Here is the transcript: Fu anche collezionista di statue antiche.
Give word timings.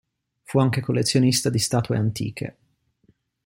Fu 0.41 0.57
anche 0.57 0.81
collezionista 0.81 1.51
di 1.51 1.59
statue 1.59 1.95
antiche. 1.95 2.57